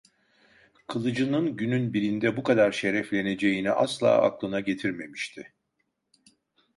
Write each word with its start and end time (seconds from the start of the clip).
Kılıcının 0.87 1.55
günün 1.57 1.93
birinde 1.93 2.37
bu 2.37 2.43
kadar 2.43 2.71
şerefleneceğini 2.71 3.71
asla 3.71 4.21
aklına 4.21 4.59
getirmemişti. 4.59 5.53